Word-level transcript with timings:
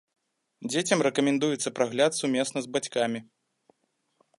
Дзецям 0.71 0.99
рэкамендуецца 1.07 1.75
прагляд 1.81 2.11
сумесна 2.21 2.59
з 2.67 2.77
бацькамі. 2.79 3.19